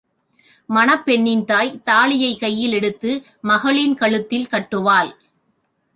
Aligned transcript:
மணப் 0.65 1.05
பெண்ணின் 1.05 1.45
தாய் 1.45 1.81
தாலியைக் 1.85 2.41
கையிலெடுத்து 2.41 3.23
மகளின் 3.41 3.95
கழுத்தில் 3.95 4.47
கட்டுவாள். 4.51 5.15